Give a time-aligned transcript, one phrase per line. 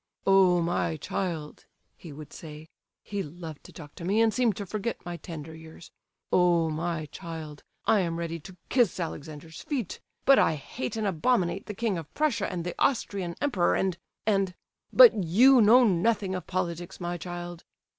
[0.25, 1.65] 'Oh, my child,'
[1.95, 2.67] he would say
[3.03, 5.91] (he loved to talk to me and seemed to forget my tender years),
[6.31, 11.67] 'Oh, my child, I am ready to kiss Alexander's feet, but I hate and abominate
[11.67, 17.19] the King of Prussia and the Austrian Emperor, and—and—but you know nothing of politics, my
[17.19, 17.63] child.